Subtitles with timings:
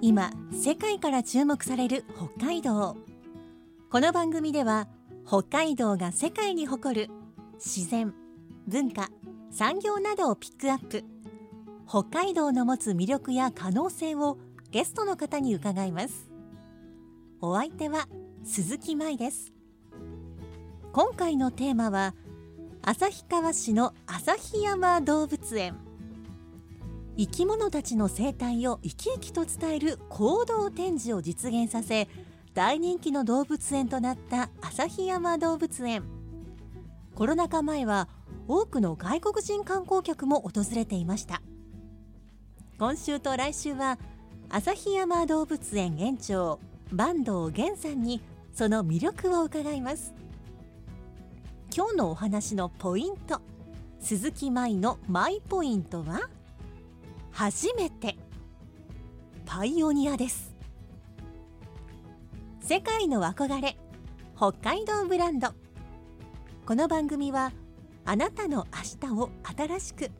[0.00, 2.04] 今世界から注目される
[2.36, 2.96] 北海道
[3.90, 4.88] この番組では
[5.26, 7.10] 北海道が世界に誇る
[7.54, 8.14] 自然
[8.66, 9.08] 文化
[9.50, 11.04] 産業などをピックアップ。
[11.88, 14.36] 北海道の持つ魅力や可能性を
[14.72, 16.28] ゲストの方に伺います。
[17.40, 18.08] お相手は
[18.42, 19.52] 鈴木舞です。
[20.92, 22.14] 今回のテーマは
[22.82, 25.76] 旭川市の旭山動物園。
[27.16, 32.08] 生き物たちの生態を生き生きと伝える行動展示を実現させ
[32.54, 36.02] 大人気の動物園となった旭山動物園。
[37.14, 38.08] コロナ禍前は
[38.48, 41.40] 多くの外国人観光客も訪れていました。
[42.78, 43.98] 今週と来週は
[44.48, 46.58] 旭山動物園園長
[46.90, 48.20] 坂東源さんに
[48.52, 50.12] その魅力を伺います。
[51.76, 53.40] 今日のお話のポイント
[54.00, 56.28] 鈴木舞のマイポイントは？
[57.34, 58.16] 初めて。
[59.44, 60.54] パイオニアです。
[62.60, 63.76] 世界の憧れ
[64.36, 65.48] 北海道ブランド。
[66.64, 67.50] この番組は
[68.04, 68.68] あなたの
[69.02, 70.12] 明日を新しく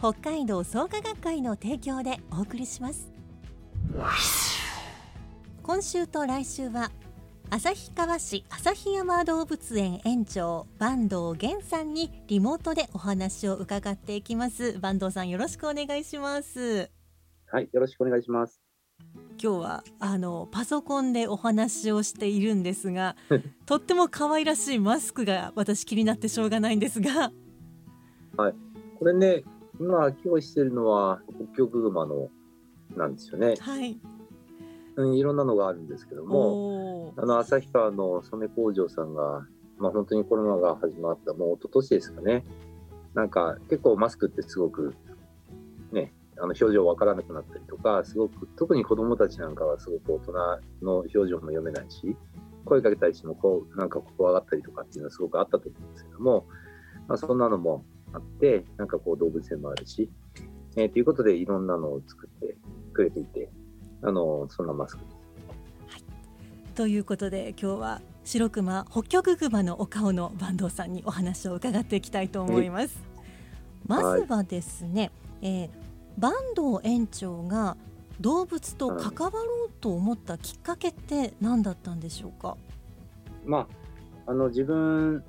[0.00, 3.12] 北海道創価学会の提供でお送りします。
[5.62, 6.90] 今週と来週は
[7.54, 14.72] 旭川市旭山動物園園長坂東源さんにリモートでお話を伺っていきます。
[14.80, 16.90] 坂東さんよろしくお願いします。
[17.50, 18.58] はい、よろしくお願いします。
[19.38, 23.16] 今日はあのパソコンでお話をしているんですが
[23.66, 27.32] とっても可愛らしいマスクが私気になってしょうがないんですが。
[28.34, 29.44] これね、
[29.78, 32.30] 今、今日してるのは北極熊の
[32.96, 33.56] なんですよね。
[33.60, 34.00] はい。
[34.96, 36.71] うん、いろんなのがあるんですけども、
[37.16, 39.46] あの旭川の染工場さんが、
[39.78, 42.44] まあ、本当にコロナが始まった、もう一昨年ですかね。
[43.14, 44.94] なんか結構マスクってすごく
[45.92, 50.32] ね、あの表情わからなくなったりとか、すごく特に子供たちなんかはすごく大人
[50.82, 52.16] の表情も読めないし、
[52.64, 56.46] 声かけたりしてもこうなんか怖がったりとかっていうのはすごくあったと思うんですけども、
[57.08, 57.84] まあ、そんなのも
[58.14, 60.08] あって、なんかこう動物園もあるし、
[60.76, 62.56] えーということでいろんなのを作って
[62.94, 63.50] くれていて、
[64.02, 65.21] あのそんなマスクです。
[66.72, 72.98] ということで今日は白熊北極熊のお顔の坂東さんにお話を伺っていきたいと思います。
[73.86, 75.10] まずはですね、
[75.42, 75.70] えー
[76.20, 77.74] 坂東園長が
[78.20, 82.58] 動物と関わろうと思ったきっかけって何だったんでしょうか？
[83.46, 83.66] ま
[84.26, 85.24] あ、あの自分、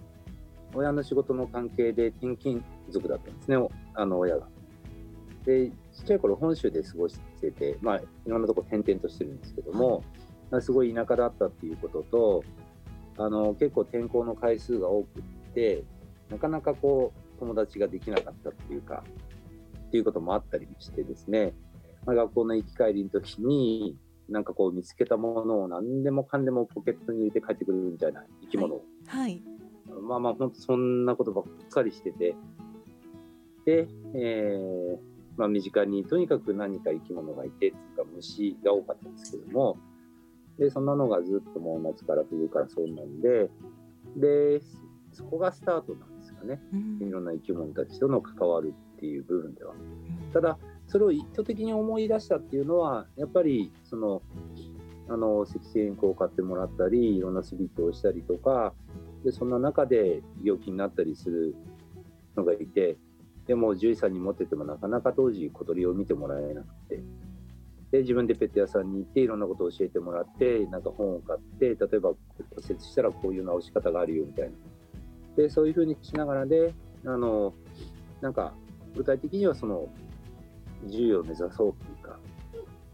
[0.73, 4.47] 親の仕事の関係で転勤族だったんですね、おあの親が。
[5.45, 10.03] で、ちっちゃい頃本州で過ごしてて、まあ、いろんなとこ転々としてるんですけども、
[10.61, 12.43] すごい田舎だったっていうことと、
[13.17, 15.83] あの結構転校の回数が多くって、
[16.29, 19.03] なかなかこう、友達ができなかったっていうか、
[19.87, 21.53] っていうこともあったりしてですね、
[22.05, 23.97] まあ、学校の行き帰りの時に、
[24.29, 29.41] なんかこう見つけたものを何でもかんでもポケットに入れて帰ってくるみたいな生き物を、はい。
[30.01, 32.35] まあまあ本当そんなことばっかりしてて、
[33.65, 39.77] で、えーまあ身近にとにかく何か生き物がいて、っていうか虫が多かったんですけども、
[40.57, 43.49] で、そんなのがずっともう夏から冬からそうなんで、
[44.15, 44.61] で、
[45.11, 46.61] そこがスタートなんですかね。
[46.73, 49.73] うんいろんな生き物たちとの関わるっていう部分では。
[50.31, 54.21] ただ、それを意図的に思い出したっていうのは、やっぱり、その、
[55.09, 58.73] あの、赤線香を買ってもらったり、いろんなスリップをしたりとか、
[59.23, 61.55] で、そんな中で病気になったりする
[62.35, 62.97] のがいて、
[63.45, 67.03] でも獣医さんに持っててもなかなか当時小鳥を見てもらえなくて、
[67.93, 72.17] で、自分でペット屋さんに行っていろんなことを教えてもらって、なんか本を買って、例えば骨
[72.67, 74.51] 折したらこういう治し方があるよみたいな。
[75.37, 76.73] で、そういうふうにしながらで、
[77.05, 77.53] あの、
[78.19, 78.55] なんか
[78.95, 79.87] 具体的にはその
[80.87, 82.17] 獣医を目指そうっていうか、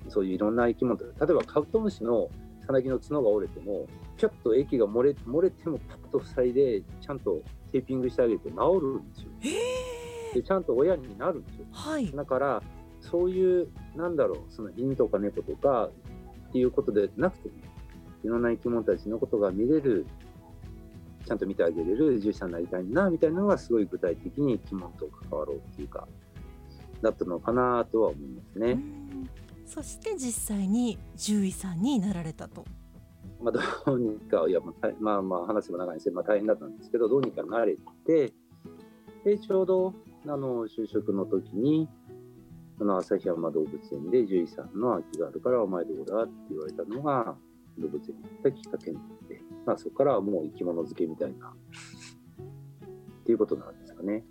[0.09, 2.29] そういういろんな生き物、例えばカブトムシの
[2.67, 3.87] さなぎの角が折れても、
[4.17, 7.41] ぴょっと液が漏れ漏れてもパッと塞いで、ちゃんと
[7.71, 9.29] テーピングしてあげると治るんですよ。
[10.33, 11.65] で、ちゃんと親になるんですよ。
[11.71, 12.11] はい。
[12.11, 12.61] だから、
[13.09, 15.89] そういう、なんだろう、その犬とか猫とか
[16.49, 17.55] っていうことでなくても、
[18.23, 20.05] いろんな生き物たちのことが見れる、
[21.25, 26.07] ちゃんと見てあげれる獣医さんになりたいな、みたいなのがすごい具体的に生き物と関わろうっていうか、
[27.01, 28.79] だったのかなとは思いますね。
[29.65, 32.65] そして実際に獣医さんになられたと。
[33.41, 34.59] まあ、どうにか、いや、
[34.99, 38.33] まあ、まあ、話せば長いんですけど、まあ、大変だったんですけど、どうにか慣れて、
[39.23, 39.93] で、ちょうど、
[40.25, 41.87] あの、就職の時に、
[42.79, 47.35] あの、旭山動物園で獣医さんの空きがあるから、お前どうだって言われたのが、
[47.77, 54.23] 動物園に行ったきっかけになって、まあ、そこからはもう生き物漬けみたいな、っていうことなんですかね。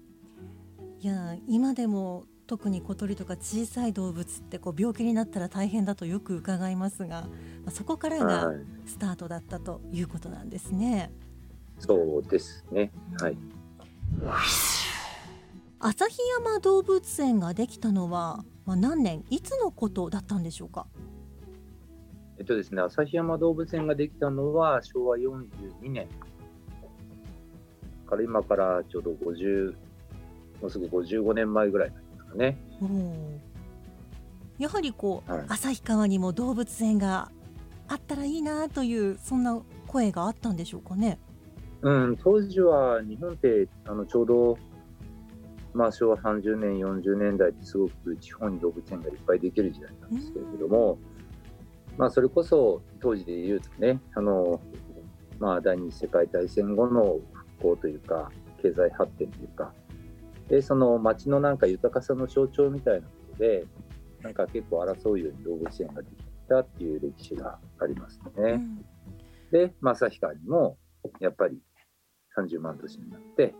[1.00, 7.28] いや今でも特に小鳥とか小さい動物ってこう病気になったら大変だとよく伺いますが、ま
[7.68, 8.56] あ、そこからがはい。
[8.86, 11.12] スタートだったということなんですね。
[11.78, 12.90] そうですね。
[13.20, 13.36] はい。
[15.80, 20.86] 旭山動物園ができたのは、まあ、何年いつのことだったんでしょうか？
[22.38, 26.08] えっとですね、旭山動物園ができたのは昭和42年
[28.06, 29.72] から今からちょうど50、
[30.60, 32.58] もうすぐ55年前ぐらいなんですかね。
[34.58, 37.30] やはりこう、はい旭川にも動物園が
[37.86, 41.18] あったらいいなというそんな声があったんでしょうかね？
[41.82, 44.58] うん、当時は日本ってあのちょうど、
[45.74, 50.98] まあ、昭和30年、40年代ってすごく地方に動物園がいっぱいできる時代なんですけれども、
[51.96, 54.60] まあ、それこそ当時で言うとね、あの
[55.38, 57.18] まあ、第二次世界大戦後の
[57.58, 58.30] 復興というか、
[58.62, 59.72] 経済発展というか、
[60.48, 63.64] でその町のなんか豊かさの象徴みたいなことで、
[64.22, 68.52] なんか結構争うように動物園ができたっていう歴史がありますね。
[68.52, 68.84] うん
[69.50, 70.76] で、まあ、旭川にも
[71.20, 71.58] やっぱり
[72.36, 73.54] 30万都市になって、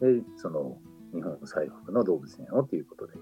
[0.00, 0.78] で、その
[1.14, 3.14] 日本最北の動物園をということで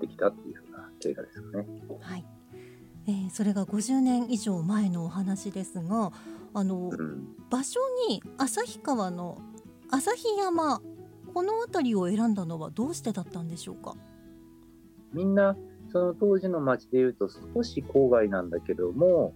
[0.00, 1.66] できたっていうふうな経過ですかね。
[2.00, 2.26] はい
[3.06, 6.12] えーそれが50年以上前のお話ですが
[6.52, 9.38] あのうん、場所に旭川の
[9.90, 10.82] 旭山
[11.32, 13.94] この辺りを選んだのはどうしてだったんでしょうか？
[15.12, 15.56] みんな、
[15.92, 19.34] その当時の町でいうと少し郊外なんだけども、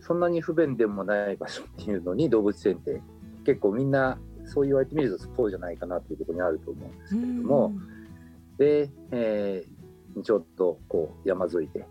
[0.00, 3.02] そんなに不便でもない場所っていうのに動物園って
[3.44, 4.18] 結構みんな
[4.50, 7.72] そう言われてみるとそうじゃないかなというところにあると思うんですけれども、
[8.58, 9.80] で、えー
[10.24, 11.86] ちょっとこう山沿いで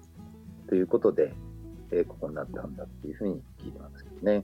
[0.67, 1.33] ということで、
[1.91, 4.43] えーここになったんだっていうふうに聞いてますけどね。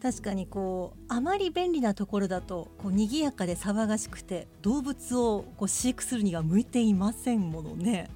[0.00, 8.08] 確かにこうあまり便利なところだとこう賑やかで騒がしくて動物をこう飼育するには向いていませんものね。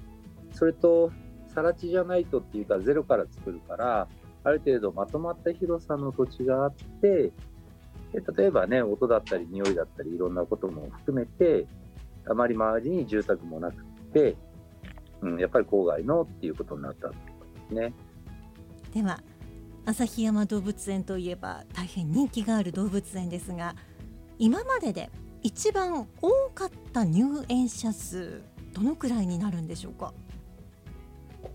[0.53, 1.11] それと、
[1.53, 4.07] 更地じゃないとっていうか、ゼロから作るから、
[4.43, 7.31] ある程度まとまった広さの土地があって、で
[8.13, 11.65] 例えばね、音だったり匂いだったりいろんなことも含めて、
[12.25, 13.83] あまり周りに住宅もなく
[14.13, 14.35] て、
[15.21, 17.15] うん、やっぱり郊外のっていうことになったで
[17.69, 17.93] すね。
[18.93, 19.21] では
[19.85, 23.75] 旭山動物園といえば大変人気がある動物園ですが
[24.39, 25.09] 今までで
[25.41, 30.13] 一番多かった入園者数どのくらいになるんでしょうか？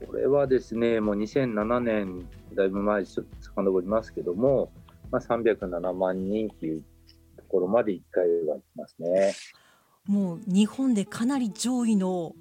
[0.06, 4.70] これはですね、もう2007年、だいぶ前にちょっと遡りますけども、
[5.10, 6.82] まあ、307万人っていう
[7.36, 9.34] ところまで1回は行きますね。
[10.06, 12.34] もう日本でかなり上位の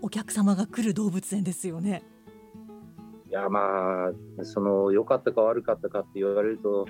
[0.00, 2.02] お客様が来る動物園ですよね。
[3.28, 6.86] いや、まあ、その、良かったか悪かったかって言われると、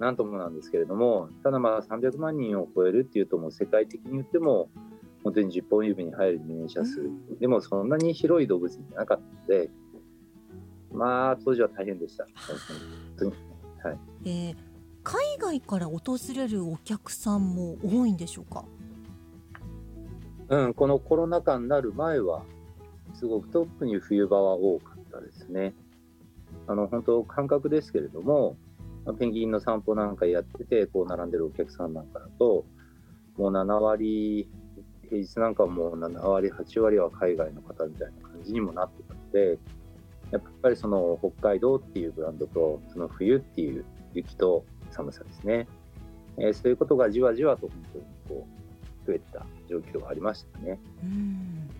[0.00, 4.70] なんともなんですけれども、ただまあ、300万人を超えるっていうと、もう世界的に言っても、
[5.22, 9.70] 本当に10本指に入る入園者数、うんでもそんなに広い動物園じゃなかったので、
[10.92, 12.24] まあ、当時は大変でした。
[12.24, 12.56] 本
[13.18, 13.53] 当に。
[14.24, 14.56] えー
[15.06, 16.00] 海外から訪
[16.34, 18.64] れるお客さんも多いんでしょうか？
[20.48, 22.42] うん、このコロナ禍になる前は、
[23.12, 25.74] すごく特に冬場は多かったですね。
[26.66, 28.56] あの、本当感覚ですけれども、
[29.18, 32.64] ペンギンの散歩なんかやってて、こう並んでるお客さんなんかだと、
[33.36, 34.48] もう7割、
[35.10, 39.58] 平日なんかもう7割、8割は海外の方みたいな感じにもなってたので、
[40.30, 45.66] やっぱりその北海道っていうブランドと、その冬っていう雪と寒さですね。
[46.38, 48.46] えーそういうことがじわじわと本当にこ
[49.04, 50.78] う、増えた状況がありましたね。
[51.02, 51.70] うん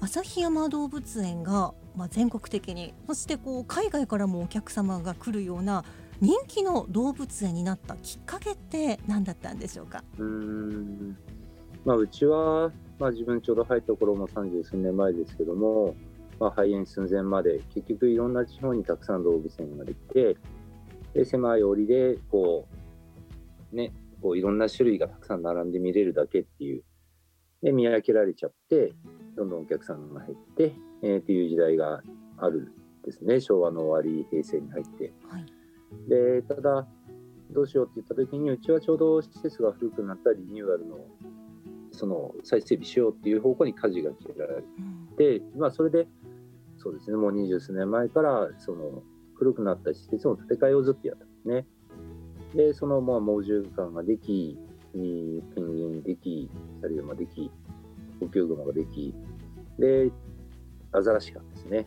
[0.00, 5.84] 旭山動物園が、まあ、全国的にそしてこう海外からもお客様が来るような
[6.20, 10.04] 人気の動物園になったきっかけって何だったんでしょうか？
[10.18, 11.16] うーん
[11.84, 15.94] まあ、うちは、まあ、自分ちょうど入った頃も三十数年前ですけども、
[16.40, 20.36] まあ、廃園寸前まで結局いろんな地方にたくさん動物園ができて
[21.14, 22.68] で狭い檻でこ
[23.72, 23.92] う、ね、
[24.22, 26.84] こういろんな種類がたくさん並んで見れるだけっていう。
[27.60, 28.92] で見分けられちゃって
[29.36, 32.02] どんどんお客さんが減って、えーっていう時代が
[32.36, 33.40] あるんですね。
[33.40, 35.12] 昭和の終わり平成に入って。
[35.28, 35.46] はい、
[36.08, 36.86] でただ
[37.50, 40.98] どうしようって言った時にうちはちょうど施設が古くなったリニューアルの
[41.90, 45.16] 施その再整備しようっていう方向に舵が切られうん。
[45.16, 46.06] て、まあ、それで
[46.78, 49.02] そうですねもう二十数年前からその
[49.34, 51.66] 古くなった施設の建て替えをずっとやったんですね。
[52.54, 54.58] でそのまあ猛獣館ができ、
[54.92, 57.50] ペンギンでき、サリウマでき、
[58.20, 59.14] ゴキウグマができ、
[59.78, 60.10] で、
[60.92, 61.86] アザラシ館ですね。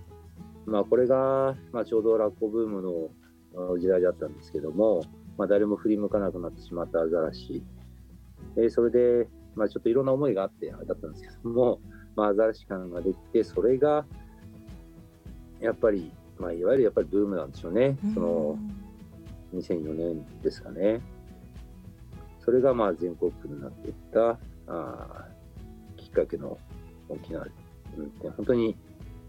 [0.66, 3.10] まあこれが、まあ、ちょうどラッコブームの
[3.54, 5.02] あの時代だったんですけども、
[5.38, 7.64] まあ、誰も振り向かなくなってしまったアザラシ。
[8.56, 11.82] でそれで、まあ、ちょっといろんな思いがあってあれだったんですけども、
[12.16, 14.06] まあ、アザラシ館ができて、それが、
[15.62, 17.98] やっぱり、まあ、いわゆるやっぱりブームなんでしょうね。
[18.14, 18.60] その
[19.54, 21.02] 2004年ですかね。
[22.44, 26.58] それがまあ全国区になっていったあーきっかけの
[27.08, 27.46] 大きな、
[27.98, 28.76] うん、本当に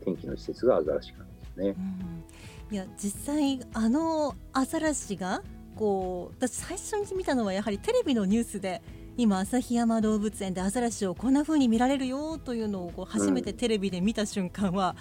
[0.04, 1.68] 天気の施設がアザラシ館ですね。
[1.68, 2.24] うん
[2.72, 5.42] いや実際あのアザラシが
[5.76, 8.80] こう私最初に見たのはやはりテレビのニュースで
[9.18, 14.96] 今旭山動物園でアザラシをこんな風に見られるよというのをこう初めてテレビで見た瞬間は、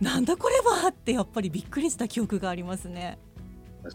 [0.00, 3.18] なんだこれはってやっぱりびっくりした記憶がありますね。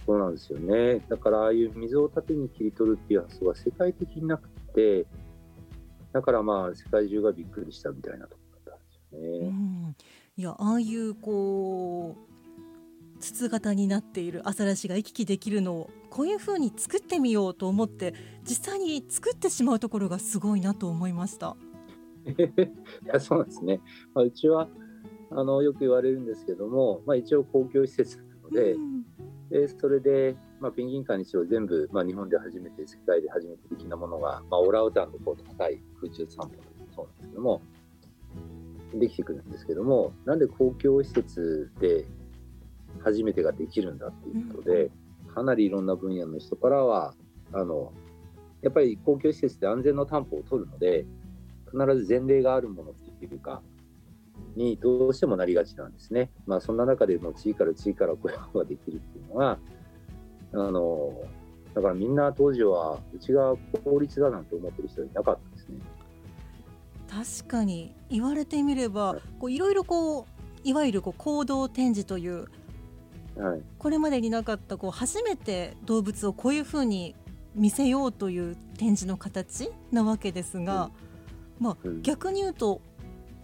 [0.05, 0.99] そうなんですよね。
[1.09, 5.05] だからああいう水を縦に切り取るっていう発想は世界的になくて、
[6.11, 9.49] だからまあ世界中がびっくりしたみたいなところだったんですようね。
[9.49, 9.95] ん、
[10.37, 21.55] いやああいうこう筒型になっているアザラシが行き来できるのをこういう風に作ってみようと思って実際に作ってしまうところがすごいなと思いました。
[22.25, 22.33] い
[23.05, 23.81] やそうなんですね。
[24.13, 24.67] まあ、うちは
[25.31, 28.95] あのよく言われるんですけども、まあ、一応公共施設なので、うん
[29.49, 36.55] でそれで、まあ、ペンギン館にしろ全部、まあ、日本で初めて世界で初めて的なものが、まあ、オランウータンのこう高い空中散歩
[36.95, 37.61] そうなんですけども
[38.95, 42.05] できてくるんですけどもなんで公共施設で
[43.03, 44.89] 初めてができるんだっていうことで、
[45.33, 47.13] かなりいろんな分野の人からは
[47.51, 47.91] あの
[48.61, 51.05] やっぱり公共施設で安全の担保を取るので
[51.71, 53.61] 必ず前例があるものっていうか
[54.55, 56.31] にどうしてもなりがちなんですね。
[56.45, 59.57] まあそんな中でもう次から次からこういうことができるっていうのは
[60.53, 61.13] あの
[61.73, 65.79] だからみんな当時はうちが法律だなんて思ってる人はいなかったですね。
[67.39, 70.25] 確かに言われてみればこういろいろこう
[70.63, 72.47] いわゆるこう行動展示という
[73.37, 77.15] はい、これまでになかったこう初めて動物をこういうふうに
[77.53, 80.89] 見せようという展示の形なわけですが、
[81.59, 82.81] まあうん逆に言うと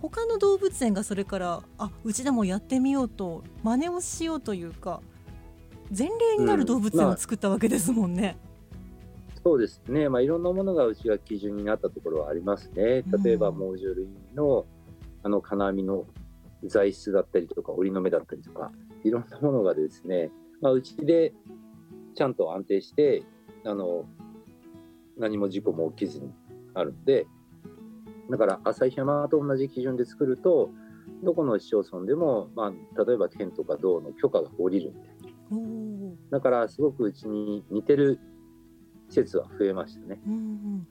[0.02, 5.02] 他の動物園がそれからあうちでもやってみようと真似をしようというか
[5.96, 8.38] 前例になる動物園を作ったわけですもんね。
[9.44, 13.04] そうですね、まあ、いろんなものがうちが基準になったところはありますね。
[13.24, 14.66] 例えばうん猛獣類の
[15.24, 16.06] あの金網の
[16.64, 18.72] 材質だったりとか檻の目だったりとか
[19.04, 20.32] いろんなものがですね、
[20.62, 21.34] まあ、うちで
[22.16, 23.24] ちゃんと安定して
[23.66, 24.06] あの
[25.18, 26.32] 何も事故も起きずに
[26.74, 27.28] あるので
[28.32, 30.72] だから旭山と同じ基準で作ると
[31.24, 35.32] どこの市町村でも、まあ、例えば県とか道の許可が下りるみたいな。
[36.32, 38.20] だからすごくうちに似てる
[39.10, 40.20] 施設は増えましたね。
[40.26, 40.88] うんうん。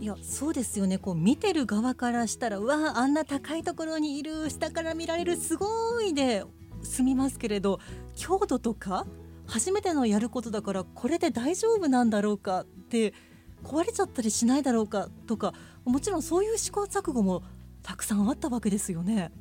[0.00, 0.98] いやそうですよね。
[0.98, 6.44] こう見てる側からしたらうわあんな高いところにいる下から見られるすごいで
[6.82, 7.78] 済みますけれど
[8.16, 9.06] 強度とか
[9.46, 13.14] 初めてのやることだからこれで大丈夫なんだろうかって
[13.62, 17.42] 壊れちゃったりしないだろうかとかもちろんそういう試行錯誤も
[17.82, 19.32] たくさんあったわけですよね。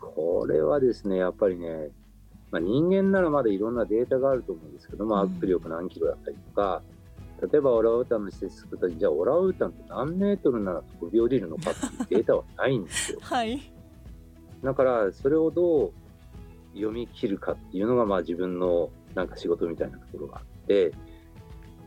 [0.00, 1.90] これはですね、やっぱりね、
[2.50, 6.82] まあ、人間ならまだいろんなデータがあると思うんですけど、まあ、うん握力何キロだったりとか、
[7.52, 13.18] 例えばオランウータンの施設作った時、じゃあオランウータンって何メートルなら飛び降りるのかっていうデータはないんですよ。
[13.22, 13.60] はい、
[14.62, 15.92] だから、それをどう
[16.74, 20.92] 読み切るかっていうのが、まあ自分のなんか仕事みたいなところがあって、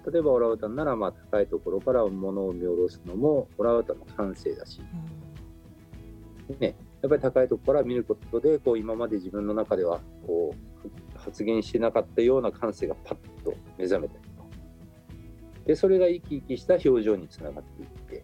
[0.06, 4.82] 例えばオランウータンなら、まあ高いところから物を見下ろすのも、オランウータンの感性だし、
[6.60, 10.56] ね、やっぱり高いところから見ることでこう今まで自分の中ではこ
[11.16, 14.40] う発言してなかったような感性がパッと目覚めたりと。
[15.66, 18.24] でそれが生き生きした表情につながっていって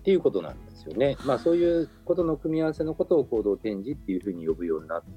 [0.00, 1.16] っていうことなんですよね。
[1.24, 5.10] まあそういうことの組み合わせのことを行動展示っていうふうに呼ぶようになって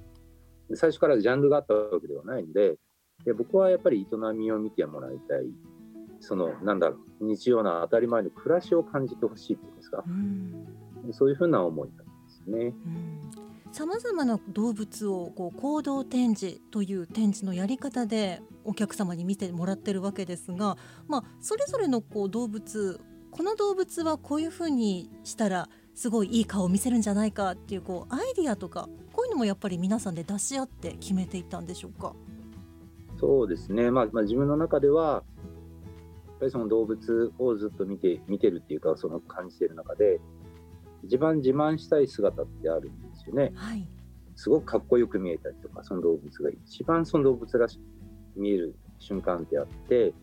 [0.70, 2.75] で最初からジャンルがあったわけではないので
[3.25, 5.45] で僕はやっぱり営みを見てもらいたい
[6.19, 12.73] そのなんだろう日常な当たり前の暮らしを感じてほしいっていうんですかうんそういうふうな思いなんですね。
[13.73, 20.77] さまざまな動物をこう行動展示という展示のやり方でお客様に見てもらってるわけですが、
[21.07, 23.01] まあ、それぞれのこう動物
[23.31, 32.13] この動物はこういうふうにしたらすごいいい顔を見せるんじゃないかっていうこうアイディアとかこういうのもやっぱり皆さんで出し合って決めていったんでしょうか？
[33.23, 35.23] そうですね、まあ、まあ自分の中ではやっ
[36.39, 40.19] ぱぱりその動物をずっと見て見てるっていうかその感じてる中で
[41.03, 43.51] 一番自慢したい姿ってあるんですよね。
[43.55, 43.87] はい。
[44.35, 46.49] すごくかっこよく見えたりとかその動物が。
[46.49, 47.81] 一番その動物らしく
[48.35, 50.13] 見える瞬間ってあって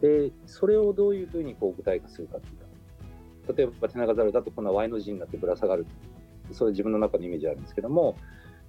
[0.00, 5.86] でそれをどういうふうにこう具体化するかっていうか例えばテナガザルだとこんな Y の字になってぶら下がる。
[6.50, 8.16] それ自分の中のイメージあるんですけども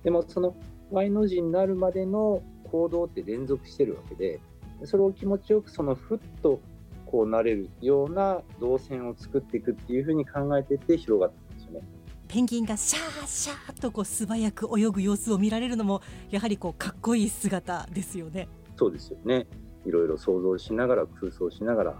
[0.04, 0.56] でもその
[0.92, 2.44] Y の字になるまでの
[2.74, 4.40] 行動って連続してるわけで
[4.86, 6.60] それを気持ちよくそのふっと
[7.06, 11.88] こうなれるような動線を作っていくっていうふうに考えていって広がっていくんですよね。
[12.28, 16.02] ペンギンがシャーシャーとこう素早く泳ぐ様子を見られるのも
[16.32, 18.48] やはりこうかっこいい姿ですよね。
[18.76, 19.46] そうですよね。
[19.86, 21.92] いろいろ想像しながら空想しながら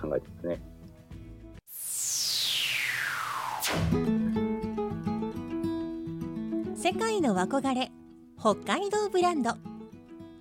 [0.00, 0.62] 考えてますね。
[6.76, 7.90] 世界の憧れ
[8.44, 9.52] 北海道ブランド。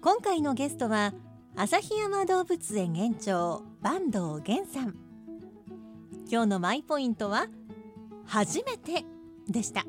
[0.01, 1.13] 今回のゲストは
[1.55, 4.95] 旭山動物園園長坂東源さん。
[6.29, 7.47] 今日のマイポイントは
[8.25, 9.05] 初めて
[9.47, 9.85] でした。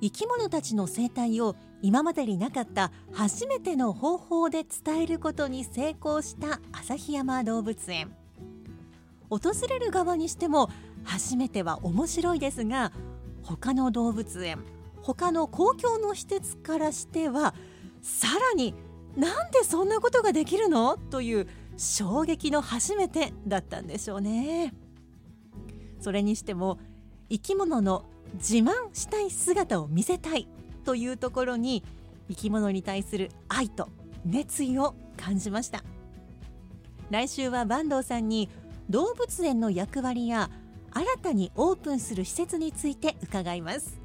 [0.00, 8.16] 生き物たちの生態を今までになかった初めての方法で伝えることに成功した旭山動物園。
[9.28, 10.70] 訪れる側にしても
[11.04, 12.92] 初めては面白いですが
[13.42, 14.64] 他の動物園。
[15.06, 17.54] 他の公共の施設からしては
[18.02, 18.74] さらに
[19.16, 20.96] なんでそんなことができるの？
[20.96, 21.46] という
[21.76, 24.74] 衝撃の初めてだったんでしょうね。
[26.00, 26.80] それにしても
[27.30, 30.48] 生き物の自慢したい姿を見せたい
[30.84, 31.84] というところに
[32.28, 33.88] 生き物に対する愛と
[34.24, 35.84] 熱意を感じました。
[37.10, 38.48] 来週は坂東さんに
[38.90, 40.50] 動物園の役割や
[40.90, 44.04] 新たにオープンする施設について伺います。